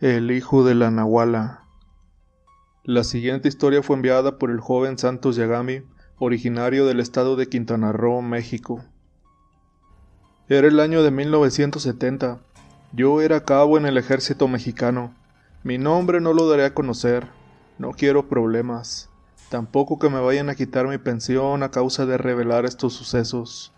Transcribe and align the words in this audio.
El 0.00 0.30
hijo 0.30 0.64
de 0.64 0.74
la 0.74 0.90
Nahuala. 0.90 1.64
La 2.84 3.04
siguiente 3.04 3.48
historia 3.48 3.82
fue 3.82 3.96
enviada 3.96 4.38
por 4.38 4.50
el 4.50 4.58
joven 4.58 4.96
Santos 4.96 5.36
Yagami, 5.36 5.82
originario 6.18 6.86
del 6.86 7.00
estado 7.00 7.36
de 7.36 7.50
Quintana 7.50 7.92
Roo, 7.92 8.22
México. 8.22 8.82
Era 10.48 10.68
el 10.68 10.80
año 10.80 11.02
de 11.02 11.10
1970. 11.10 12.40
Yo 12.94 13.20
era 13.20 13.44
cabo 13.44 13.76
en 13.76 13.84
el 13.84 13.98
ejército 13.98 14.48
mexicano. 14.48 15.14
Mi 15.64 15.76
nombre 15.76 16.22
no 16.22 16.32
lo 16.32 16.48
daré 16.48 16.64
a 16.64 16.72
conocer. 16.72 17.28
No 17.76 17.90
quiero 17.90 18.26
problemas. 18.26 19.10
Tampoco 19.50 19.98
que 19.98 20.08
me 20.08 20.20
vayan 20.20 20.48
a 20.48 20.54
quitar 20.54 20.88
mi 20.88 20.96
pensión 20.96 21.62
a 21.62 21.70
causa 21.70 22.06
de 22.06 22.16
revelar 22.16 22.64
estos 22.64 22.94
sucesos. 22.94 23.74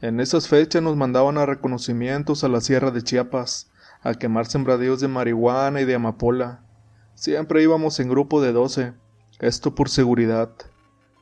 En 0.00 0.20
esas 0.20 0.46
fechas 0.46 0.80
nos 0.80 0.94
mandaban 0.94 1.38
a 1.38 1.46
reconocimientos 1.46 2.44
a 2.44 2.48
la 2.48 2.60
Sierra 2.60 2.92
de 2.92 3.02
Chiapas, 3.02 3.68
a 4.02 4.14
quemar 4.14 4.46
sembradíos 4.46 5.00
de 5.00 5.08
marihuana 5.08 5.80
y 5.80 5.84
de 5.84 5.94
amapola. 5.94 6.62
Siempre 7.14 7.62
íbamos 7.62 7.98
en 8.00 8.08
grupo 8.08 8.42
de 8.42 8.52
doce, 8.52 8.92
esto 9.40 9.74
por 9.74 9.88
seguridad. 9.88 10.50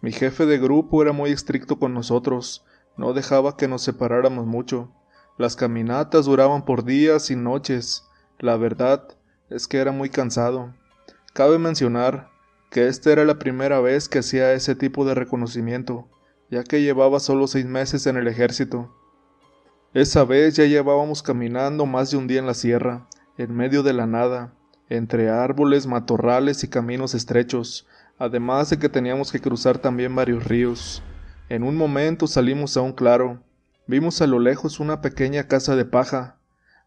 Mi 0.00 0.12
jefe 0.12 0.46
de 0.46 0.58
grupo 0.58 1.02
era 1.02 1.12
muy 1.12 1.30
estricto 1.30 1.78
con 1.78 1.94
nosotros, 1.94 2.64
no 2.96 3.12
dejaba 3.12 3.56
que 3.56 3.68
nos 3.68 3.82
separáramos 3.82 4.46
mucho. 4.46 4.92
Las 5.36 5.56
caminatas 5.56 6.26
duraban 6.26 6.64
por 6.64 6.84
días 6.84 7.30
y 7.30 7.36
noches. 7.36 8.04
La 8.38 8.56
verdad 8.56 9.08
es 9.50 9.66
que 9.66 9.78
era 9.78 9.90
muy 9.90 10.10
cansado. 10.10 10.74
Cabe 11.32 11.58
mencionar 11.58 12.30
que 12.70 12.86
esta 12.86 13.10
era 13.10 13.24
la 13.24 13.38
primera 13.38 13.80
vez 13.80 14.08
que 14.08 14.20
hacía 14.20 14.52
ese 14.52 14.74
tipo 14.76 15.04
de 15.04 15.14
reconocimiento, 15.14 16.08
ya 16.50 16.62
que 16.62 16.82
llevaba 16.82 17.18
solo 17.18 17.46
seis 17.46 17.66
meses 17.66 18.06
en 18.06 18.16
el 18.16 18.28
ejército. 18.28 18.94
Esa 19.94 20.24
vez 20.24 20.56
ya 20.56 20.64
llevábamos 20.64 21.22
caminando 21.22 21.86
más 21.86 22.10
de 22.10 22.16
un 22.16 22.26
día 22.26 22.40
en 22.40 22.46
la 22.46 22.54
sierra, 22.54 23.06
en 23.38 23.54
medio 23.54 23.84
de 23.84 23.92
la 23.92 24.08
nada, 24.08 24.52
entre 24.88 25.30
árboles, 25.30 25.86
matorrales 25.86 26.64
y 26.64 26.68
caminos 26.68 27.14
estrechos, 27.14 27.86
además 28.18 28.70
de 28.70 28.80
que 28.80 28.88
teníamos 28.88 29.30
que 29.30 29.38
cruzar 29.38 29.78
también 29.78 30.16
varios 30.16 30.42
ríos. 30.42 31.00
En 31.48 31.62
un 31.62 31.76
momento 31.76 32.26
salimos 32.26 32.76
a 32.76 32.80
un 32.80 32.92
claro, 32.92 33.44
vimos 33.86 34.20
a 34.20 34.26
lo 34.26 34.40
lejos 34.40 34.80
una 34.80 35.00
pequeña 35.00 35.46
casa 35.46 35.76
de 35.76 35.84
paja. 35.84 36.40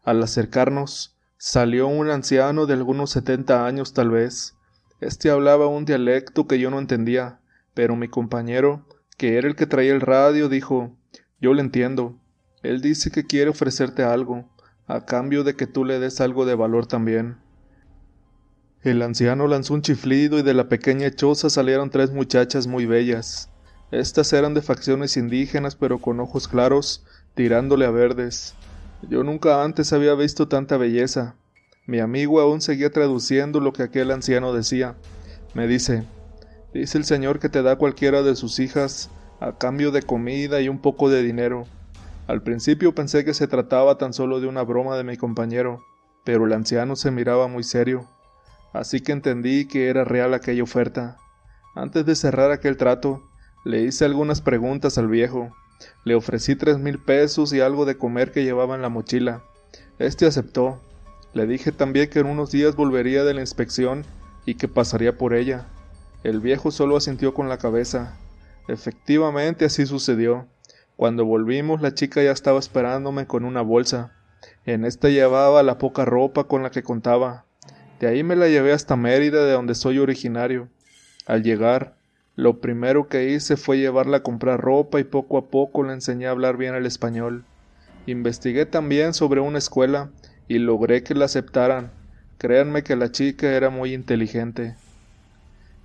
Al 0.04 0.22
acercarnos, 0.22 1.16
salió 1.38 1.86
un 1.86 2.10
anciano 2.10 2.66
de 2.66 2.74
algunos 2.74 3.10
setenta 3.10 3.64
años 3.64 3.94
tal 3.94 4.10
vez, 4.10 4.54
este 5.00 5.30
hablaba 5.30 5.66
un 5.66 5.86
dialecto 5.86 6.46
que 6.46 6.58
yo 6.58 6.70
no 6.70 6.78
entendía, 6.78 7.40
pero 7.72 7.96
mi 7.96 8.08
compañero, 8.08 8.84
que 9.16 9.38
era 9.38 9.48
el 9.48 9.56
que 9.56 9.64
traía 9.64 9.94
el 9.94 10.02
radio, 10.02 10.50
dijo 10.50 10.94
Yo 11.40 11.54
le 11.54 11.62
entiendo. 11.62 12.20
Él 12.62 12.80
dice 12.80 13.10
que 13.10 13.26
quiere 13.26 13.50
ofrecerte 13.50 14.02
algo, 14.02 14.44
a 14.86 15.04
cambio 15.04 15.44
de 15.44 15.54
que 15.54 15.66
tú 15.66 15.84
le 15.84 16.00
des 16.00 16.20
algo 16.20 16.44
de 16.44 16.54
valor 16.54 16.86
también. 16.86 17.36
El 18.82 19.02
anciano 19.02 19.46
lanzó 19.46 19.74
un 19.74 19.82
chiflido 19.82 20.38
y 20.38 20.42
de 20.42 20.54
la 20.54 20.68
pequeña 20.68 21.10
choza 21.10 21.50
salieron 21.50 21.90
tres 21.90 22.10
muchachas 22.10 22.66
muy 22.66 22.86
bellas. 22.86 23.50
Estas 23.90 24.32
eran 24.32 24.54
de 24.54 24.62
facciones 24.62 25.16
indígenas 25.16 25.76
pero 25.76 25.98
con 25.98 26.20
ojos 26.20 26.48
claros, 26.48 27.04
tirándole 27.34 27.86
a 27.86 27.90
verdes. 27.90 28.54
Yo 29.08 29.22
nunca 29.22 29.62
antes 29.62 29.92
había 29.92 30.14
visto 30.14 30.48
tanta 30.48 30.76
belleza. 30.76 31.36
Mi 31.86 32.00
amigo 32.00 32.40
aún 32.40 32.60
seguía 32.60 32.90
traduciendo 32.90 33.60
lo 33.60 33.72
que 33.72 33.82
aquel 33.82 34.10
anciano 34.10 34.52
decía. 34.52 34.96
Me 35.54 35.66
dice, 35.66 36.04
dice 36.74 36.98
el 36.98 37.04
Señor 37.04 37.38
que 37.38 37.48
te 37.48 37.62
da 37.62 37.76
cualquiera 37.76 38.22
de 38.22 38.36
sus 38.36 38.58
hijas 38.58 39.10
a 39.40 39.56
cambio 39.56 39.90
de 39.90 40.02
comida 40.02 40.60
y 40.60 40.68
un 40.68 40.80
poco 40.80 41.08
de 41.08 41.22
dinero. 41.22 41.66
Al 42.28 42.42
principio 42.42 42.94
pensé 42.94 43.24
que 43.24 43.32
se 43.32 43.48
trataba 43.48 43.96
tan 43.96 44.12
solo 44.12 44.38
de 44.38 44.46
una 44.46 44.62
broma 44.62 44.98
de 44.98 45.02
mi 45.02 45.16
compañero, 45.16 45.82
pero 46.24 46.44
el 46.44 46.52
anciano 46.52 46.94
se 46.94 47.10
miraba 47.10 47.48
muy 47.48 47.64
serio, 47.64 48.06
así 48.74 49.00
que 49.00 49.12
entendí 49.12 49.66
que 49.66 49.88
era 49.88 50.04
real 50.04 50.34
aquella 50.34 50.62
oferta. 50.62 51.16
Antes 51.74 52.04
de 52.04 52.14
cerrar 52.14 52.50
aquel 52.50 52.76
trato, 52.76 53.22
le 53.64 53.80
hice 53.80 54.04
algunas 54.04 54.42
preguntas 54.42 54.98
al 54.98 55.08
viejo. 55.08 55.56
Le 56.04 56.14
ofrecí 56.14 56.54
tres 56.54 56.78
mil 56.78 56.98
pesos 56.98 57.54
y 57.54 57.60
algo 57.60 57.86
de 57.86 57.96
comer 57.96 58.30
que 58.30 58.44
llevaba 58.44 58.74
en 58.74 58.82
la 58.82 58.90
mochila. 58.90 59.42
Este 59.98 60.26
aceptó, 60.26 60.82
le 61.32 61.46
dije 61.46 61.72
también 61.72 62.10
que 62.10 62.18
en 62.18 62.26
unos 62.26 62.50
días 62.50 62.76
volvería 62.76 63.24
de 63.24 63.32
la 63.32 63.40
inspección 63.40 64.04
y 64.44 64.56
que 64.56 64.68
pasaría 64.68 65.16
por 65.16 65.32
ella. 65.32 65.66
El 66.24 66.40
viejo 66.40 66.72
solo 66.72 66.98
asintió 66.98 67.32
con 67.32 67.48
la 67.48 67.56
cabeza. 67.56 68.18
Efectivamente 68.68 69.64
así 69.64 69.86
sucedió. 69.86 70.46
Cuando 70.98 71.24
volvimos 71.24 71.80
la 71.80 71.94
chica 71.94 72.24
ya 72.24 72.32
estaba 72.32 72.58
esperándome 72.58 73.28
con 73.28 73.44
una 73.44 73.62
bolsa. 73.62 74.10
En 74.66 74.84
esta 74.84 75.08
llevaba 75.08 75.62
la 75.62 75.78
poca 75.78 76.04
ropa 76.04 76.48
con 76.48 76.64
la 76.64 76.72
que 76.72 76.82
contaba. 76.82 77.44
De 78.00 78.08
ahí 78.08 78.24
me 78.24 78.34
la 78.34 78.48
llevé 78.48 78.72
hasta 78.72 78.96
Mérida, 78.96 79.44
de 79.44 79.52
donde 79.52 79.76
soy 79.76 80.00
originario. 80.00 80.68
Al 81.24 81.44
llegar, 81.44 81.94
lo 82.34 82.60
primero 82.60 83.06
que 83.06 83.30
hice 83.30 83.56
fue 83.56 83.78
llevarla 83.78 84.16
a 84.16 84.22
comprar 84.24 84.60
ropa 84.60 84.98
y 84.98 85.04
poco 85.04 85.38
a 85.38 85.46
poco 85.50 85.84
le 85.84 85.92
enseñé 85.92 86.26
a 86.26 86.32
hablar 86.32 86.56
bien 86.56 86.74
el 86.74 86.84
español. 86.84 87.44
Investigué 88.06 88.66
también 88.66 89.14
sobre 89.14 89.40
una 89.40 89.58
escuela 89.58 90.10
y 90.48 90.58
logré 90.58 91.04
que 91.04 91.14
la 91.14 91.26
aceptaran. 91.26 91.92
Créanme 92.38 92.82
que 92.82 92.96
la 92.96 93.12
chica 93.12 93.52
era 93.52 93.70
muy 93.70 93.94
inteligente. 93.94 94.74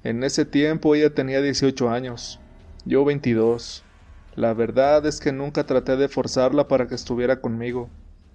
En 0.03 0.23
ese 0.23 0.43
tiempo 0.43 0.95
ella 0.95 1.13
tenía 1.13 1.39
18 1.39 1.91
años, 1.91 2.39
yo 2.83 3.05
22. 3.05 3.83
La 4.35 4.55
verdad 4.55 5.05
es 5.05 5.19
que 5.19 5.31
nunca 5.31 5.65
traté 5.65 5.95
de 5.95 6.09
forzarla 6.09 6.67
para 6.67 6.87
que 6.87 6.95
estuviera 6.95 7.39
conmigo, 7.39 7.89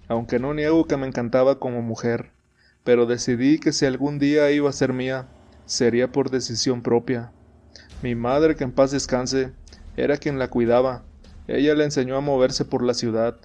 aunque 0.07 0.39
no 0.39 0.53
niego 0.53 0.85
que 0.87 0.95
me 0.95 1.05
encantaba 1.05 1.59
como 1.59 1.81
mujer, 1.81 2.31
pero 2.85 3.05
decidí 3.05 3.59
que 3.59 3.73
si 3.73 3.85
algún 3.85 4.17
día 4.17 4.49
iba 4.51 4.69
a 4.69 4.73
ser 4.73 4.93
mía, 4.93 5.27
sería 5.65 6.09
por 6.09 6.29
decisión 6.29 6.81
propia. 6.81 7.33
Mi 8.01 8.15
madre, 8.15 8.55
que 8.55 8.63
en 8.63 8.71
paz 8.71 8.91
descanse, 8.91 9.51
era 9.97 10.15
quien 10.15 10.39
la 10.39 10.49
cuidaba. 10.49 11.03
Ella 11.47 11.75
le 11.75 11.83
enseñó 11.83 12.15
a 12.15 12.21
moverse 12.21 12.63
por 12.63 12.81
la 12.81 12.93
ciudad. 12.93 13.35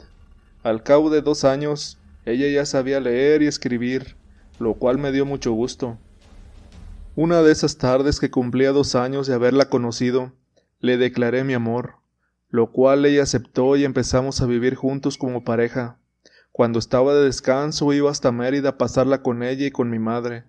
Al 0.62 0.84
cabo 0.84 1.10
de 1.10 1.22
dos 1.22 1.44
años, 1.44 1.98
ella 2.24 2.46
ya 2.46 2.64
sabía 2.66 3.00
leer 3.00 3.42
y 3.42 3.48
escribir, 3.48 4.16
lo 4.60 4.74
cual 4.74 4.98
me 4.98 5.10
dio 5.10 5.26
mucho 5.26 5.52
gusto. 5.52 5.98
Una 7.16 7.42
de 7.42 7.50
esas 7.50 7.78
tardes 7.78 8.20
que 8.20 8.30
cumplía 8.30 8.70
dos 8.70 8.94
años 8.94 9.26
de 9.26 9.34
haberla 9.34 9.68
conocido, 9.68 10.32
le 10.78 10.96
declaré 10.96 11.42
mi 11.42 11.54
amor, 11.54 11.96
lo 12.54 12.70
cual 12.70 13.04
ella 13.04 13.24
aceptó 13.24 13.74
y 13.74 13.84
empezamos 13.84 14.40
a 14.40 14.46
vivir 14.46 14.76
juntos 14.76 15.18
como 15.18 15.42
pareja. 15.42 15.98
Cuando 16.52 16.78
estaba 16.78 17.12
de 17.12 17.24
descanso 17.24 17.92
iba 17.92 18.08
hasta 18.12 18.30
Mérida 18.30 18.68
a 18.68 18.78
pasarla 18.78 19.22
con 19.22 19.42
ella 19.42 19.66
y 19.66 19.72
con 19.72 19.90
mi 19.90 19.98
madre. 19.98 20.44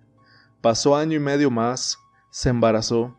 Pasó 0.61 0.95
año 0.95 1.15
y 1.15 1.19
medio 1.19 1.49
más, 1.49 1.97
se 2.29 2.49
embarazó. 2.49 3.17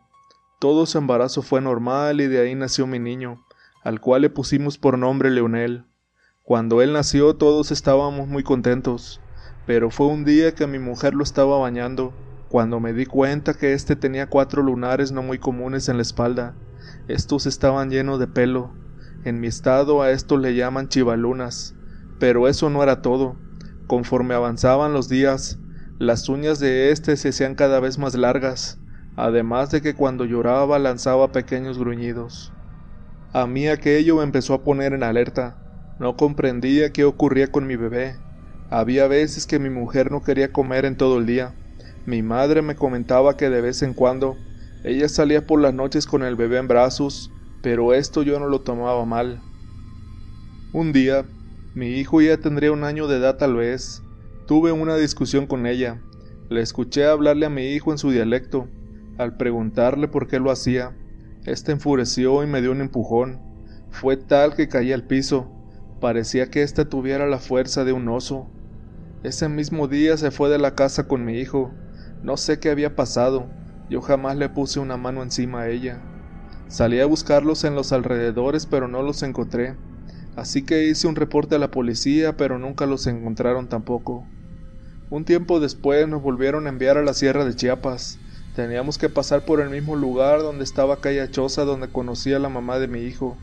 Todo 0.57 0.85
su 0.85 0.97
embarazo 0.97 1.41
fue 1.41 1.59
normal 1.59 2.21
y 2.21 2.27
de 2.27 2.39
ahí 2.39 2.55
nació 2.55 2.87
mi 2.87 2.97
niño, 2.97 3.43
al 3.83 3.99
cual 3.99 4.21
le 4.21 4.29
pusimos 4.29 4.77
por 4.77 4.97
nombre 4.97 5.31
Leonel. 5.31 5.83
Cuando 6.43 6.81
él 6.81 6.93
nació 6.93 7.35
todos 7.35 7.71
estábamos 7.71 8.29
muy 8.29 8.43
contentos, 8.43 9.19
pero 9.65 9.91
fue 9.91 10.07
un 10.07 10.23
día 10.23 10.55
que 10.55 10.65
mi 10.65 10.79
mujer 10.79 11.13
lo 11.13 11.23
estaba 11.23 11.59
bañando, 11.59 12.13
cuando 12.47 12.79
me 12.79 12.93
di 12.93 13.05
cuenta 13.05 13.53
que 13.53 13.73
éste 13.73 13.97
tenía 13.97 14.29
cuatro 14.29 14.63
lunares 14.63 15.11
no 15.11 15.23
muy 15.23 15.39
comunes 15.39 15.89
en 15.89 15.97
la 15.97 16.03
espalda. 16.03 16.55
Estos 17.07 17.45
estaban 17.45 17.89
llenos 17.89 18.19
de 18.19 18.27
pelo. 18.27 18.73
En 19.23 19.39
mi 19.39 19.47
estado 19.47 20.01
a 20.01 20.11
esto 20.11 20.37
le 20.37 20.55
llaman 20.55 20.89
chivalunas. 20.89 21.73
Pero 22.19 22.47
eso 22.47 22.69
no 22.69 22.83
era 22.83 23.01
todo. 23.01 23.37
Conforme 23.87 24.33
avanzaban 24.33 24.93
los 24.93 25.07
días, 25.07 25.59
las 25.99 26.27
uñas 26.29 26.59
de 26.59 26.91
éste 26.91 27.15
se 27.15 27.29
hacían 27.29 27.55
cada 27.55 27.79
vez 27.79 27.97
más 27.97 28.13
largas, 28.15 28.79
además 29.15 29.71
de 29.71 29.81
que 29.81 29.95
cuando 29.95 30.25
lloraba 30.25 30.77
lanzaba 30.77 31.31
pequeños 31.31 31.77
gruñidos. 31.79 32.51
A 33.33 33.47
mí 33.47 33.67
aquello 33.67 34.17
me 34.17 34.23
empezó 34.23 34.53
a 34.53 34.63
poner 34.63 34.93
en 34.93 35.03
alerta, 35.03 35.57
no 35.99 36.15
comprendía 36.17 36.91
qué 36.91 37.05
ocurría 37.05 37.47
con 37.47 37.65
mi 37.65 37.75
bebé. 37.75 38.15
Había 38.69 39.07
veces 39.07 39.47
que 39.47 39.57
mi 39.57 39.69
mujer 39.69 40.11
no 40.11 40.21
quería 40.21 40.51
comer 40.51 40.85
en 40.85 40.97
todo 40.97 41.17
el 41.17 41.25
día. 41.25 41.55
Mi 42.05 42.21
madre 42.21 42.61
me 42.61 42.75
comentaba 42.75 43.37
que 43.37 43.49
de 43.49 43.61
vez 43.61 43.81
en 43.81 43.93
cuando 43.93 44.35
ella 44.87 45.09
salía 45.09 45.45
por 45.45 45.59
las 45.61 45.73
noches 45.73 46.05
con 46.05 46.23
el 46.23 46.35
bebé 46.35 46.57
en 46.57 46.67
brazos, 46.67 47.29
pero 47.61 47.93
esto 47.93 48.23
yo 48.23 48.39
no 48.39 48.47
lo 48.47 48.61
tomaba 48.61 49.05
mal. 49.05 49.41
Un 50.71 50.93
día, 50.93 51.25
mi 51.75 51.87
hijo 51.99 52.21
ya 52.21 52.37
tendría 52.37 52.71
un 52.71 52.83
año 52.83 53.07
de 53.07 53.17
edad 53.17 53.37
tal 53.37 53.55
vez, 53.55 54.01
tuve 54.47 54.71
una 54.71 54.95
discusión 54.95 55.45
con 55.45 55.67
ella. 55.67 56.01
Le 56.49 56.61
escuché 56.61 57.05
hablarle 57.05 57.45
a 57.45 57.49
mi 57.49 57.73
hijo 57.73 57.91
en 57.91 57.97
su 57.97 58.11
dialecto. 58.11 58.69
Al 59.17 59.35
preguntarle 59.35 60.07
por 60.07 60.27
qué 60.27 60.39
lo 60.39 60.51
hacía, 60.51 60.95
éste 61.45 61.73
enfureció 61.73 62.41
y 62.43 62.47
me 62.47 62.61
dio 62.61 62.71
un 62.71 62.79
empujón. 62.79 63.41
Fue 63.89 64.15
tal 64.15 64.55
que 64.55 64.69
caí 64.69 64.93
al 64.93 65.03
piso. 65.03 65.51
Parecía 65.99 66.49
que 66.49 66.63
éste 66.63 66.85
tuviera 66.85 67.27
la 67.27 67.39
fuerza 67.39 67.83
de 67.83 67.91
un 67.91 68.07
oso. 68.07 68.47
Ese 69.23 69.49
mismo 69.49 69.89
día 69.89 70.15
se 70.15 70.31
fue 70.31 70.49
de 70.49 70.59
la 70.59 70.75
casa 70.75 71.07
con 71.07 71.25
mi 71.25 71.39
hijo. 71.39 71.71
No 72.23 72.37
sé 72.37 72.59
qué 72.59 72.69
había 72.69 72.95
pasado. 72.95 73.49
Yo 73.89 74.01
jamás 74.01 74.35
le 74.35 74.49
puse 74.49 74.79
una 74.79 74.97
mano 74.97 75.23
encima 75.23 75.61
a 75.61 75.69
ella. 75.69 76.01
Salí 76.67 76.99
a 76.99 77.05
buscarlos 77.05 77.63
en 77.63 77.75
los 77.75 77.93
alrededores, 77.93 78.65
pero 78.65 78.87
no 78.87 79.01
los 79.01 79.23
encontré. 79.23 79.75
Así 80.35 80.63
que 80.63 80.87
hice 80.87 81.07
un 81.07 81.15
reporte 81.15 81.55
a 81.55 81.59
la 81.59 81.71
policía, 81.71 82.35
pero 82.35 82.59
nunca 82.59 82.85
los 82.85 83.07
encontraron 83.07 83.69
tampoco. 83.69 84.25
Un 85.09 85.23
tiempo 85.23 85.61
después 85.61 86.07
nos 86.07 86.21
volvieron 86.21 86.65
a 86.65 86.69
enviar 86.69 86.97
a 86.97 87.03
la 87.03 87.13
sierra 87.13 87.45
de 87.45 87.55
Chiapas. 87.55 88.19
Teníamos 88.55 88.97
que 88.97 89.07
pasar 89.07 89.45
por 89.45 89.61
el 89.61 89.69
mismo 89.69 89.95
lugar 89.95 90.41
donde 90.41 90.65
estaba 90.65 90.95
aquella 90.95 91.31
choza 91.31 91.63
donde 91.63 91.87
conocí 91.87 92.33
a 92.33 92.39
la 92.39 92.49
mamá 92.49 92.79
de 92.79 92.89
mi 92.89 92.99
hijo. 92.99 93.37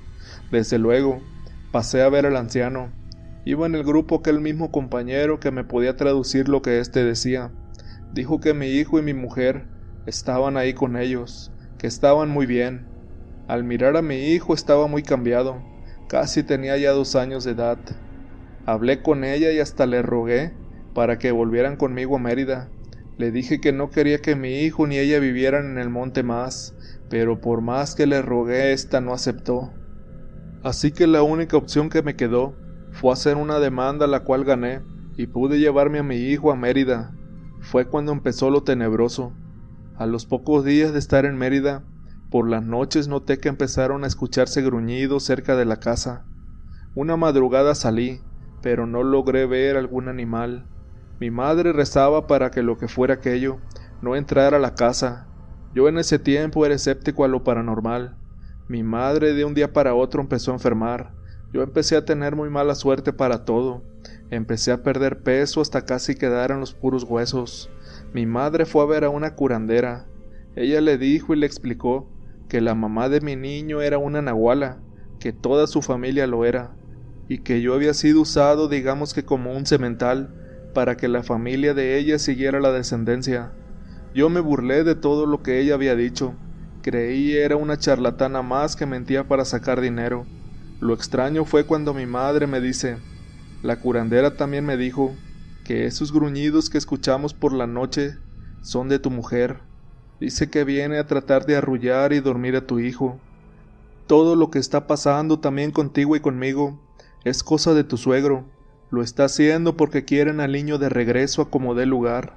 Desde 0.51 0.79
luego, 0.79 1.23
pasé 1.73 2.03
a 2.03 2.09
ver 2.11 2.27
al 2.27 2.37
anciano. 2.37 2.93
Iba 3.47 3.65
en 3.65 3.75
el 3.75 3.85
grupo 3.85 4.17
aquel 4.17 4.41
mismo 4.41 4.71
compañero 4.71 5.41
que 5.41 5.51
me 5.51 5.65
podía 5.65 5.97
traducir 5.97 6.49
lo 6.49 6.61
que 6.61 6.81
éste 6.81 7.03
decía. 7.03 7.51
Dijo 8.13 8.41
que 8.41 8.55
mi 8.55 8.67
hijo 8.67 8.99
y 8.99 9.03
mi 9.03 9.15
mujer 9.15 9.74
estaban 10.07 10.57
ahí 10.57 10.75
con 10.75 10.97
ellos, 10.97 11.53
que 11.79 11.87
estaban 11.87 12.31
muy 12.31 12.47
bien. 12.47 12.87
Al 13.49 13.65
mirar 13.65 13.97
a 13.97 14.03
mi 14.03 14.31
hijo 14.33 14.55
estaba 14.55 14.87
muy 14.87 15.03
cambiado, 15.03 15.63
casi 16.09 16.43
tenía 16.43 16.77
ya 16.77 16.93
dos 16.93 17.17
años 17.17 17.45
de 17.45 17.53
edad. 17.53 17.79
Hablé 18.67 19.03
con 19.03 19.25
ella 19.25 19.53
y 19.53 19.59
hasta 19.59 19.87
le 19.87 20.03
rogué 20.03 20.53
para 20.95 21.19
que 21.19 21.33
volvieran 21.33 21.77
conmigo 21.77 22.17
a 22.17 22.21
Mérida. 22.21 22.71
Le 23.19 23.31
dije 23.31 23.61
que 23.61 23.73
no 23.73 23.91
quería 23.91 24.19
que 24.19 24.35
mi 24.35 24.61
hijo 24.61 24.87
ni 24.87 24.99
ella 24.99 25.19
vivieran 25.19 25.67
en 25.67 25.79
el 25.79 25.91
monte 25.91 26.23
más, 26.23 26.75
pero 27.11 27.41
por 27.41 27.61
más 27.61 27.95
que 27.95 28.07
le 28.07 28.23
rogué, 28.23 28.73
ésta 28.73 29.01
no 29.01 29.13
aceptó. 29.13 29.73
Así 30.63 30.93
que 30.93 31.07
la 31.07 31.23
única 31.23 31.57
opción 31.57 31.91
que 31.91 32.03
me 32.03 32.17
quedó 32.17 32.57
fue 32.91 33.13
hacer 33.13 33.37
una 33.37 33.59
demanda 33.59 34.07
la 34.07 34.21
cual 34.21 34.45
gané 34.45 34.81
y 35.17 35.27
pude 35.27 35.59
llevarme 35.59 35.99
a 35.99 36.03
mi 36.03 36.17
hijo 36.17 36.51
a 36.51 36.57
Mérida. 36.57 37.15
Fue 37.61 37.87
cuando 37.87 38.13
empezó 38.13 38.51
lo 38.51 38.63
tenebroso. 38.63 39.33
A 39.97 40.07
los 40.07 40.27
pocos 40.27 40.65
días 40.65 40.93
de 40.93 40.99
estar 40.99 41.25
en 41.25 41.39
Mérida, 41.39 41.85
por 42.29 42.49
las 42.49 42.65
noches 42.65 43.07
noté 43.07 43.39
que 43.39 43.49
empezaron 43.49 44.03
a 44.03 44.09
escucharse 44.09 44.61
gruñidos 44.61 45.23
cerca 45.23 45.55
de 45.55 45.65
la 45.65 45.77
casa. 45.77 46.25
Una 46.97 47.17
madrugada 47.17 47.77
salí, 47.77 48.21
pero 48.61 48.89
no 48.89 49.05
logré 49.05 49.47
ver 49.47 49.77
algún 49.77 50.09
animal. 50.09 50.67
Mi 51.21 51.31
madre 51.31 51.73
rezaba 51.73 52.27
para 52.27 52.51
que 52.51 52.65
lo 52.65 52.77
que 52.77 52.89
fuera 52.89 53.15
aquello 53.15 53.61
no 54.03 54.17
entrara 54.17 54.57
a 54.57 54.61
la 54.61 54.75
casa. 54.75 55.29
Yo 55.77 55.89
en 55.89 55.97
ese 55.99 56.19
tiempo 56.19 56.67
era 56.67 56.75
escéptico 56.75 57.25
a 57.25 57.29
lo 57.29 57.45
paranormal. 57.45 58.17
Mi 58.67 58.83
madre 58.83 59.33
de 59.33 59.45
un 59.45 59.55
día 59.55 59.73
para 59.73 59.95
otro 59.95 60.21
empezó 60.21 60.51
a 60.51 60.55
enfermar. 60.55 61.15
Yo 61.53 61.63
empecé 61.63 61.95
a 61.95 62.05
tener 62.05 62.35
muy 62.35 62.51
mala 62.51 62.75
suerte 62.75 63.13
para 63.13 63.45
todo. 63.45 63.85
Empecé 64.31 64.73
a 64.73 64.83
perder 64.83 65.23
peso 65.23 65.61
hasta 65.61 65.85
casi 65.85 66.17
quedar 66.17 66.51
en 66.51 66.59
los 66.59 66.75
puros 66.75 67.05
huesos. 67.05 67.71
Mi 68.15 68.27
madre 68.27 68.65
fue 68.65 68.85
a 68.85 68.87
ver 68.87 69.03
a 69.03 69.11
una 69.11 69.35
curandera. 69.35 70.07
Ella 70.55 70.81
le 70.81 70.99
dijo 70.99 71.35
y 71.35 71.37
le 71.37 71.47
explicó 71.47 72.13
que 72.49 72.61
la 72.61 72.77
mamá 72.77 73.09
de 73.09 73.21
mi 73.21 73.35
niño 73.35 73.83
era 73.83 73.99
una 73.99 74.23
nahuala, 74.23 74.85
que 75.19 75.33
toda 75.33 75.67
su 75.67 75.83
familia 75.83 76.29
lo 76.29 76.45
era, 76.45 76.77
y 77.27 77.39
que 77.39 77.61
yo 77.61 77.75
había 77.75 77.93
sido 77.93 78.21
usado 78.21 78.69
digamos 78.69 79.15
que 79.15 79.25
como 79.25 79.53
un 79.53 79.67
cemental 79.67 80.33
para 80.73 80.97
que 80.97 81.09
la 81.09 81.25
familia 81.25 81.75
de 81.75 81.99
ella 81.99 82.21
siguiera 82.21 82.61
la 82.61 82.71
descendencia. 82.71 83.53
Yo 84.15 84.31
me 84.31 84.39
burlé 84.39 84.85
de 84.85 84.95
todo 84.95 85.27
lo 85.27 85.43
que 85.43 85.59
ella 85.59 85.75
había 85.75 85.97
dicho. 85.97 86.37
Creí 86.83 87.35
era 87.35 87.57
una 87.57 87.79
charlatana 87.79 88.43
más 88.43 88.77
que 88.77 88.87
mentía 88.87 89.27
para 89.27 89.45
sacar 89.45 89.81
dinero. 89.81 90.29
Lo 90.79 90.95
extraño 90.95 91.45
fue 91.45 91.67
cuando 91.67 91.93
mi 91.95 92.07
madre 92.07 92.47
me 92.47 92.61
dice, 92.61 93.03
la 93.61 93.81
curandera 93.81 94.37
también 94.37 94.65
me 94.65 94.77
dijo, 94.77 95.17
que 95.65 95.87
esos 95.87 96.13
gruñidos 96.13 96.69
que 96.69 96.77
escuchamos 96.77 97.33
por 97.33 97.55
la 97.55 97.67
noche 97.67 98.19
son 98.61 98.89
de 98.89 98.99
tu 98.99 99.11
mujer. 99.11 99.61
Dice 100.21 100.51
que 100.51 100.63
viene 100.63 100.99
a 100.99 101.07
tratar 101.07 101.47
de 101.47 101.57
arrullar 101.57 102.13
y 102.13 102.21
dormir 102.21 102.55
a 102.55 102.67
tu 102.67 102.79
hijo. 102.79 103.19
Todo 104.07 104.37
lo 104.37 104.51
que 104.51 104.59
está 104.59 104.87
pasando 104.87 105.41
también 105.41 105.71
contigo 105.71 106.15
y 106.17 106.21
conmigo 106.21 106.79
es 107.25 107.43
cosa 107.43 107.73
de 107.73 107.83
tu 107.83 107.97
suegro. 107.97 108.45
Lo 108.91 109.03
está 109.03 109.25
haciendo 109.25 109.77
porque 109.77 110.05
quieren 110.05 110.41
al 110.41 110.53
niño 110.53 110.77
de 110.79 110.91
regreso 110.91 111.43
a 111.43 111.51
como 111.51 111.75
dé 111.75 111.87
lugar. 111.87 112.37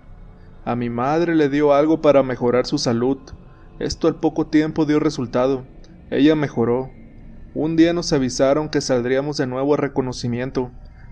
A 0.64 0.76
mi 0.76 0.90
madre 0.90 1.36
le 1.36 1.50
dio 1.50 1.74
algo 1.74 2.02
para 2.02 2.24
mejorar 2.24 2.66
su 2.66 2.78
salud. 2.78 3.18
Esto 3.80 4.08
al 4.08 4.16
poco 4.16 4.48
tiempo 4.48 4.86
dio 4.86 5.00
resultado. 5.00 5.66
Ella 6.10 6.36
mejoró. 6.36 6.90
Un 7.54 7.76
día 7.76 7.92
nos 7.92 8.14
avisaron 8.14 8.70
que 8.70 8.82
saldríamos 8.82 9.38
de 9.38 9.48
nuevo 9.48 9.74
a 9.74 9.78
reconocimiento, 9.78 10.72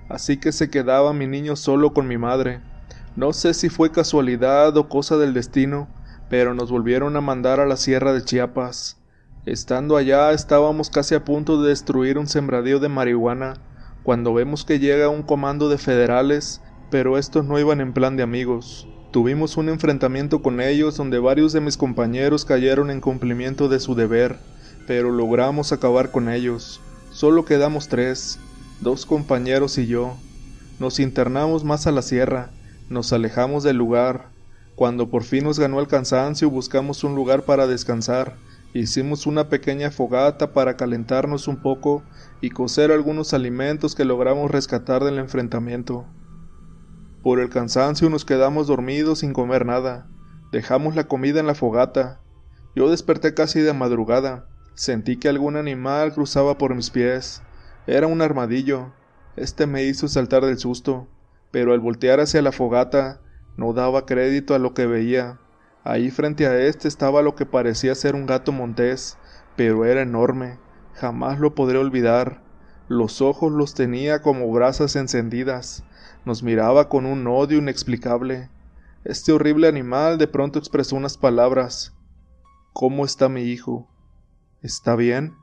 así 0.10 0.38
que 0.38 0.52
se 0.52 0.70
quedaba 0.70 1.14
mi 1.14 1.28
niño 1.28 1.56
solo 1.56 1.94
con 1.94 2.08
mi 2.08 2.18
madre. 2.18 2.62
No 3.16 3.34
sé 3.34 3.54
si 3.54 3.70
fue 3.70 3.92
casualidad 3.92 4.76
o 4.78 4.90
cosa 4.90 5.18
del 5.18 5.34
destino, 5.34 5.88
pero 6.30 6.54
nos 6.54 6.72
volvieron 6.72 7.16
a 7.16 7.22
mandar 7.22 7.60
a 7.60 7.66
la 7.66 7.78
sierra 7.78 8.14
de 8.14 8.24
Chiapas. 8.24 8.98
Estando 9.46 9.96
allá 9.96 10.32
estábamos 10.32 10.90
casi 10.90 11.16
a 11.16 11.24
punto 11.24 11.62
de 11.62 11.70
destruir 11.70 12.18
un 12.18 12.28
sembradío 12.28 12.80
de 12.80 12.90
marihuana, 12.90 13.56
cuando 14.04 14.34
vemos 14.34 14.66
que 14.66 14.80
llega 14.80 15.10
un 15.10 15.24
comando 15.24 15.70
de 15.70 15.78
federales, 15.78 16.62
pero 16.90 17.18
estos 17.18 17.46
no 17.46 17.60
iban 17.60 17.80
en 17.80 17.94
plan 17.94 18.18
de 18.18 18.24
amigos. 18.24 18.88
Tuvimos 19.12 19.56
un 19.56 19.70
enfrentamiento 19.70 20.42
con 20.42 20.60
ellos 20.60 20.98
donde 20.98 21.20
varios 21.20 21.54
de 21.54 21.62
mis 21.62 21.78
compañeros 21.78 22.44
cayeron 22.44 22.92
en 22.92 23.02
cumplimiento 23.02 23.70
de 23.70 23.80
su 23.80 23.96
deber, 23.96 24.38
pero 24.88 25.12
logramos 25.12 25.72
acabar 25.72 26.12
con 26.12 26.28
ellos. 26.28 26.82
Solo 27.12 27.46
quedamos 27.46 27.88
tres, 27.88 28.40
dos 28.82 29.06
compañeros 29.06 29.78
y 29.78 29.88
yo. 29.88 30.16
Nos 30.80 31.00
internamos 31.00 31.64
más 31.64 31.88
a 31.88 31.92
la 31.92 32.02
sierra, 32.02 32.52
nos 32.90 33.14
alejamos 33.14 33.64
del 33.64 33.78
lugar. 33.78 34.30
Cuando 34.76 35.10
por 35.10 35.24
fin 35.24 35.46
nos 35.46 35.58
ganó 35.58 35.80
el 35.80 35.88
cansancio 35.88 36.50
buscamos 36.50 37.04
un 37.04 37.16
lugar 37.16 37.44
para 37.44 37.66
descansar. 37.68 38.36
Hicimos 38.74 39.26
una 39.26 39.48
pequeña 39.48 39.90
fogata 39.90 40.52
para 40.52 40.76
calentarnos 40.76 41.48
un 41.48 41.62
poco 41.62 42.04
y 42.42 42.50
cocer 42.50 42.92
algunos 42.92 43.34
alimentos 43.34 43.96
que 43.96 44.04
logramos 44.04 44.52
rescatar 44.52 45.06
del 45.06 45.18
enfrentamiento. 45.18 46.06
Por 47.24 47.40
el 47.40 47.50
cansancio 47.50 48.10
nos 48.10 48.26
quedamos 48.26 48.68
dormidos 48.68 49.20
sin 49.20 49.32
comer 49.32 49.66
nada. 49.66 50.08
Dejamos 50.52 50.96
la 50.96 51.06
comida 51.06 51.40
en 51.40 51.48
la 51.48 51.56
fogata. 51.56 52.20
Yo 52.76 52.92
desperté 52.92 53.34
casi 53.34 53.62
de 53.62 53.72
madrugada. 53.72 54.46
Sentí 54.76 55.18
que 55.18 55.30
algún 55.30 55.56
animal 55.56 56.14
cruzaba 56.14 56.58
por 56.58 56.76
mis 56.76 56.90
pies. 56.90 57.42
Era 57.88 58.08
un 58.08 58.22
armadillo. 58.22 58.94
Este 59.36 59.68
me 59.68 59.84
hizo 59.84 60.08
saltar 60.08 60.44
del 60.44 60.58
susto, 60.58 61.08
pero 61.52 61.74
al 61.74 61.80
voltear 61.80 62.20
hacia 62.20 62.42
la 62.42 62.52
fogata 62.52 63.22
no 63.58 63.74
daba 63.74 64.08
crédito 64.08 64.56
a 64.56 64.60
lo 64.60 64.74
que 64.74 64.88
veía. 64.88 65.40
Ahí 65.84 66.10
frente 66.10 66.48
a 66.48 66.60
este 66.60 66.88
estaba 66.88 67.22
lo 67.22 67.36
que 67.36 67.46
parecía 67.46 67.94
ser 67.94 68.16
un 68.16 68.26
gato 68.26 68.52
montés, 68.52 69.18
pero 69.56 69.86
era 69.86 70.02
enorme. 70.02 70.58
Jamás 70.94 71.40
lo 71.40 71.54
podré 71.54 71.78
olvidar. 71.78 72.42
Los 72.88 73.22
ojos 73.22 73.52
los 73.52 73.76
tenía 73.76 74.24
como 74.24 74.52
brasas 74.52 74.96
encendidas. 74.96 75.84
Nos 76.26 76.42
miraba 76.42 76.90
con 76.90 77.06
un 77.06 77.28
odio 77.28 77.60
inexplicable. 77.60 78.50
Este 79.04 79.32
horrible 79.32 79.68
animal 79.68 80.18
de 80.18 80.28
pronto 80.28 80.58
expresó 80.58 80.96
unas 80.96 81.18
palabras. 81.18 81.94
¿Cómo 82.74 83.06
está 83.06 83.30
mi 83.30 83.44
hijo? 83.44 83.88
¿Está 84.64 84.96
bien? 84.96 85.36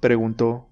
preguntó. 0.00 0.69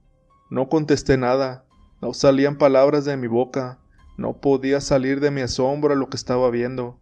No 0.51 0.69
contesté 0.69 1.17
nada. 1.17 1.65
No 2.01 2.15
salían 2.15 2.57
palabras 2.57 3.05
de 3.05 3.17
mi 3.17 3.27
boca. 3.27 3.79
No 4.17 4.35
podía 4.41 4.81
salir 4.81 5.21
de 5.21 5.31
mi 5.31 5.43
asombro 5.43 5.93
a 5.93 5.97
lo 5.97 6.09
que 6.09 6.17
estaba 6.17 6.51
viendo. 6.51 6.99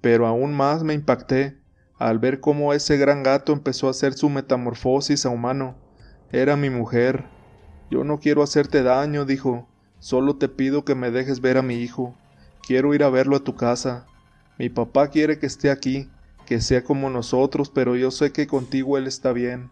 Pero 0.00 0.26
aún 0.26 0.54
más 0.54 0.82
me 0.82 0.94
impacté 0.94 1.58
al 1.98 2.18
ver 2.18 2.40
cómo 2.40 2.72
ese 2.72 2.96
gran 2.96 3.22
gato 3.22 3.52
empezó 3.52 3.86
a 3.86 3.90
hacer 3.90 4.14
su 4.14 4.28
metamorfosis 4.28 5.26
a 5.26 5.30
humano. 5.30 5.76
Era 6.32 6.56
mi 6.56 6.70
mujer. 6.70 7.24
Yo 7.90 8.04
no 8.04 8.20
quiero 8.20 8.42
hacerte 8.42 8.82
daño, 8.82 9.24
dijo. 9.24 9.68
Solo 9.98 10.36
te 10.36 10.48
pido 10.48 10.84
que 10.84 10.94
me 10.94 11.10
dejes 11.10 11.40
ver 11.40 11.58
a 11.58 11.62
mi 11.62 11.74
hijo. 11.74 12.14
Quiero 12.66 12.94
ir 12.94 13.02
a 13.02 13.10
verlo 13.10 13.36
a 13.36 13.44
tu 13.44 13.54
casa. 13.54 14.06
Mi 14.58 14.68
papá 14.68 15.08
quiere 15.08 15.38
que 15.38 15.46
esté 15.46 15.70
aquí, 15.70 16.10
que 16.46 16.60
sea 16.60 16.84
como 16.84 17.10
nosotros, 17.10 17.70
pero 17.70 17.96
yo 17.96 18.10
sé 18.10 18.32
que 18.32 18.46
contigo 18.46 18.96
él 18.96 19.06
está 19.06 19.32
bien. 19.32 19.70